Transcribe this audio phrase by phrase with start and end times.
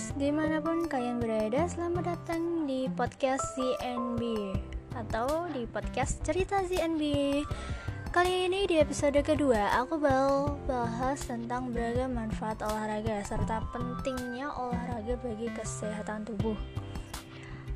[0.00, 4.56] Di mana pun kalian berada, selamat datang di podcast ZNB
[4.96, 7.04] Atau di podcast cerita ZNB
[8.08, 15.20] Kali ini di episode kedua, aku bakal bahas tentang beragam manfaat olahraga Serta pentingnya olahraga
[15.20, 16.56] bagi kesehatan tubuh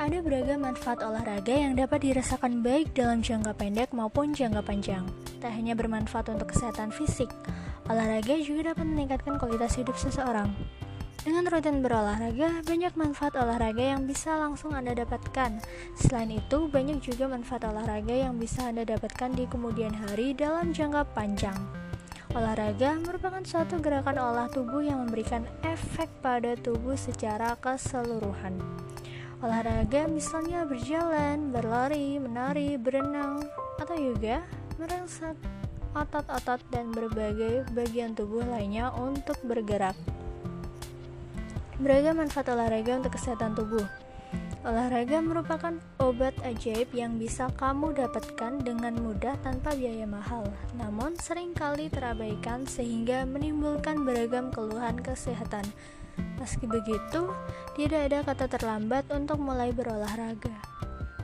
[0.00, 5.04] ada beragam manfaat olahraga yang dapat dirasakan baik dalam jangka pendek maupun jangka panjang.
[5.44, 7.28] Tak hanya bermanfaat untuk kesehatan fisik,
[7.84, 10.56] olahraga juga dapat meningkatkan kualitas hidup seseorang.
[11.20, 15.60] Dengan rutin berolahraga, banyak manfaat olahraga yang bisa langsung Anda dapatkan.
[15.92, 21.04] Selain itu, banyak juga manfaat olahraga yang bisa Anda dapatkan di kemudian hari dalam jangka
[21.12, 21.60] panjang.
[22.32, 28.56] Olahraga merupakan suatu gerakan olah tubuh yang memberikan efek pada tubuh secara keseluruhan.
[29.44, 33.44] Olahraga misalnya berjalan, berlari, menari, berenang,
[33.76, 34.40] atau juga
[34.80, 35.36] merangsek
[35.92, 39.98] otot-otot dan berbagai bagian tubuh lainnya untuk bergerak.
[41.80, 43.88] Beragam manfaat olahraga untuk kesehatan tubuh.
[44.68, 50.44] Olahraga merupakan obat ajaib yang bisa kamu dapatkan dengan mudah tanpa biaya mahal,
[50.76, 55.64] namun sering kali terabaikan sehingga menimbulkan beragam keluhan kesehatan.
[56.36, 57.32] Meski begitu,
[57.80, 60.52] tidak ada kata terlambat untuk mulai berolahraga.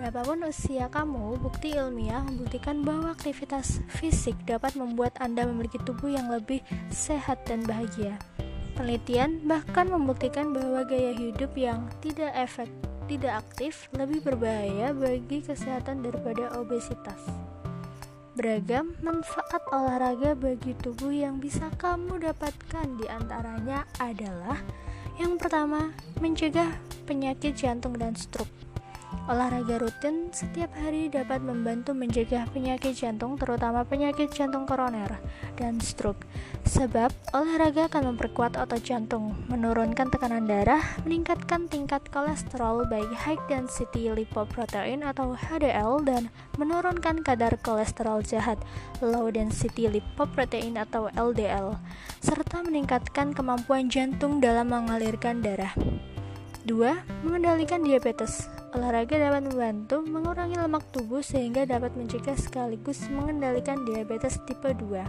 [0.00, 6.32] Berapapun usia kamu, bukti ilmiah membuktikan bahwa aktivitas fisik dapat membuat Anda memiliki tubuh yang
[6.32, 8.16] lebih sehat dan bahagia.
[8.78, 12.70] Penelitian bahkan membuktikan bahwa gaya hidup yang tidak efek,
[13.10, 17.18] tidak aktif lebih berbahaya bagi kesehatan daripada obesitas.
[18.38, 24.62] Beragam manfaat olahraga bagi tubuh yang bisa kamu dapatkan di antaranya adalah
[25.18, 25.90] yang pertama,
[26.22, 26.70] mencegah
[27.02, 28.67] penyakit jantung dan stroke.
[29.28, 35.20] Olahraga rutin setiap hari dapat membantu mencegah penyakit jantung, terutama penyakit jantung koroner
[35.52, 36.24] dan stroke.
[36.64, 44.08] Sebab olahraga akan memperkuat otot jantung, menurunkan tekanan darah, meningkatkan tingkat kolesterol baik high density
[44.08, 48.56] lipoprotein atau HDL dan menurunkan kadar kolesterol jahat
[49.04, 51.76] low density lipoprotein atau LDL
[52.24, 55.76] serta meningkatkan kemampuan jantung dalam mengalirkan darah.
[56.66, 56.74] 2.
[57.22, 58.50] Mengendalikan diabetes.
[58.74, 65.06] Olahraga dapat membantu mengurangi lemak tubuh sehingga dapat mencegah sekaligus mengendalikan diabetes tipe 2.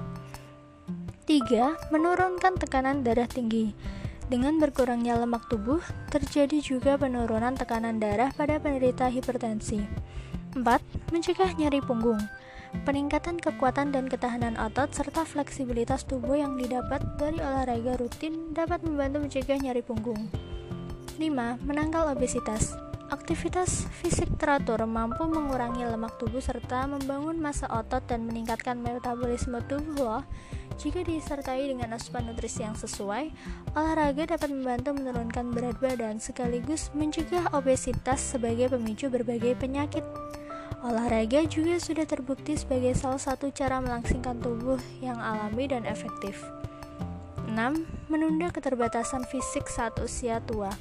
[1.25, 1.93] 3.
[1.93, 3.73] Menurunkan tekanan darah tinggi.
[4.29, 5.81] Dengan berkurangnya lemak tubuh,
[6.13, 9.81] terjadi juga penurunan tekanan darah pada penderita hipertensi.
[10.53, 10.61] 4.
[11.09, 12.21] Mencegah nyeri punggung.
[12.85, 19.25] Peningkatan kekuatan dan ketahanan otot serta fleksibilitas tubuh yang didapat dari olahraga rutin dapat membantu
[19.25, 20.48] mencegah nyeri punggung.
[21.19, 21.59] 5.
[21.67, 22.79] Menangkal obesitas.
[23.11, 29.99] Aktivitas fisik teratur mampu mengurangi lemak tubuh serta membangun massa otot dan meningkatkan metabolisme tubuh
[29.99, 30.23] loh.
[30.79, 33.35] Jika disertai dengan asupan nutrisi yang sesuai,
[33.75, 40.07] olahraga dapat membantu menurunkan berat badan sekaligus mencegah obesitas sebagai pemicu berbagai penyakit.
[40.87, 46.39] Olahraga juga sudah terbukti sebagai salah satu cara melangsingkan tubuh yang alami dan efektif.
[47.51, 48.07] 6.
[48.07, 50.71] Menunda keterbatasan fisik saat usia tua.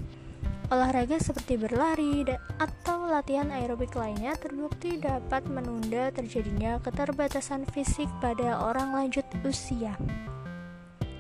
[0.69, 2.29] Olahraga seperti berlari
[2.61, 9.97] atau latihan aerobik lainnya terbukti dapat menunda terjadinya keterbatasan fisik pada orang lanjut usia.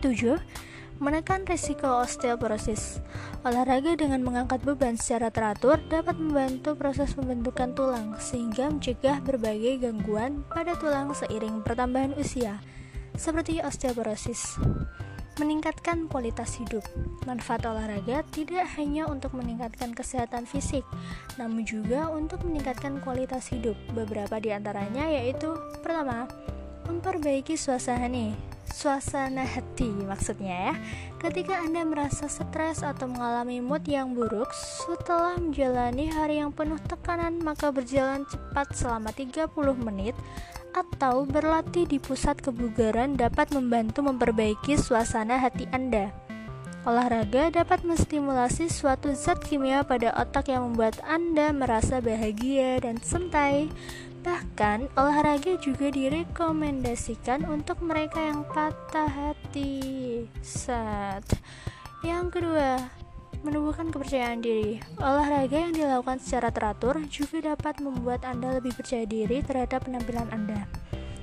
[0.04, 0.36] 7.
[1.00, 3.00] Menekan risiko osteoporosis.
[3.41, 10.44] Olahraga dengan mengangkat beban secara teratur dapat membantu proses pembentukan tulang sehingga mencegah berbagai gangguan
[10.53, 12.60] pada tulang seiring pertambahan usia,
[13.16, 14.60] seperti osteoporosis
[15.38, 16.82] meningkatkan kualitas hidup.
[17.25, 20.82] Manfaat olahraga tidak hanya untuk meningkatkan kesehatan fisik,
[21.38, 23.78] namun juga untuk meningkatkan kualitas hidup.
[23.94, 26.27] Beberapa di antaranya yaitu pertama,
[26.91, 28.34] memperbaiki suasana nih,
[28.66, 30.75] suasana hati maksudnya ya.
[31.19, 37.38] Ketika Anda merasa stres atau mengalami mood yang buruk setelah menjalani hari yang penuh tekanan,
[37.43, 40.15] maka berjalan cepat selama 30 menit
[40.74, 46.10] atau berlatih di pusat kebugaran dapat membantu memperbaiki suasana hati Anda.
[46.88, 53.68] Olahraga dapat menstimulasi suatu zat kimia pada otak yang membuat Anda merasa bahagia dan santai.
[54.24, 60.24] Bahkan, olahraga juga direkomendasikan untuk mereka yang patah hati.
[60.41, 61.24] Sat.
[62.00, 62.78] Yang kedua,
[63.46, 64.82] menumbuhkan kepercayaan diri.
[64.98, 70.66] Olahraga yang dilakukan secara teratur juga dapat membuat Anda lebih percaya diri terhadap penampilan Anda.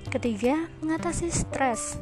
[0.07, 2.00] Ketiga, mengatasi stres.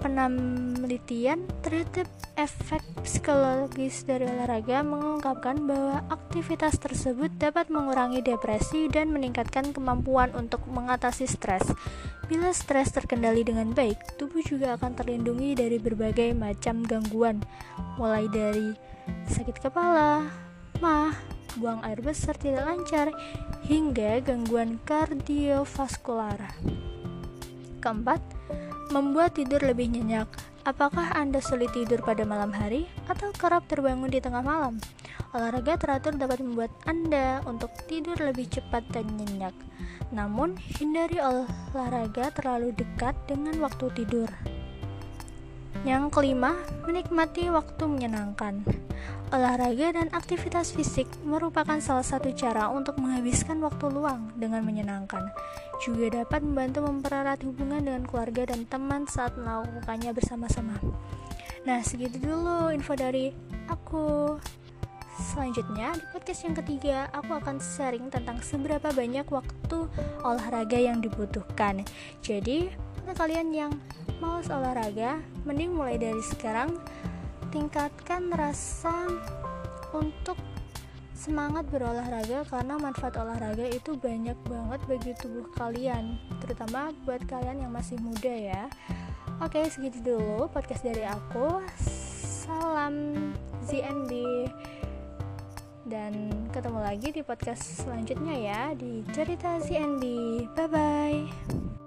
[0.00, 2.08] Penelitian terhadap
[2.40, 10.64] efek psikologis dari olahraga mengungkapkan bahwa aktivitas tersebut dapat mengurangi depresi dan meningkatkan kemampuan untuk
[10.72, 11.68] mengatasi stres.
[12.32, 17.44] Bila stres terkendali dengan baik, tubuh juga akan terlindungi dari berbagai macam gangguan,
[18.00, 18.72] mulai dari
[19.28, 20.32] sakit kepala,
[20.80, 21.12] mah,
[21.60, 23.12] buang air besar tidak lancar,
[23.68, 26.40] hingga gangguan kardiovaskular.
[27.84, 28.39] Keempat,
[28.90, 30.26] membuat tidur lebih nyenyak.
[30.68, 34.76] Apakah Anda sulit tidur pada malam hari atau kerap terbangun di tengah malam?
[35.32, 39.54] Olahraga teratur dapat membuat Anda untuk tidur lebih cepat dan nyenyak.
[40.10, 44.28] Namun, hindari olahraga terlalu dekat dengan waktu tidur.
[45.80, 46.52] Yang kelima,
[46.84, 48.60] menikmati waktu menyenangkan.
[49.32, 55.32] Olahraga dan aktivitas fisik merupakan salah satu cara untuk menghabiskan waktu luang dengan menyenangkan.
[55.80, 60.76] Juga dapat membantu mempererat hubungan dengan keluarga dan teman saat melakukannya bersama-sama.
[61.64, 63.32] Nah, segitu dulu info dari
[63.70, 64.36] aku.
[65.20, 69.84] Selanjutnya, di podcast yang ketiga, aku akan sharing tentang seberapa banyak waktu
[70.24, 71.84] olahraga yang dibutuhkan.
[72.24, 72.72] Jadi,
[73.04, 73.72] untuk kalian yang
[74.16, 76.72] malas olahraga, mending mulai dari sekarang
[77.52, 79.12] tingkatkan rasa
[79.92, 80.40] untuk
[81.12, 87.72] semangat berolahraga karena manfaat olahraga itu banyak banget bagi tubuh kalian terutama buat kalian yang
[87.74, 88.62] masih muda ya.
[89.44, 91.60] Oke segitu dulu podcast dari aku.
[91.76, 93.36] Salam
[96.90, 100.02] lagi di podcast selanjutnya ya di cerita ZNB
[100.58, 101.79] bye bye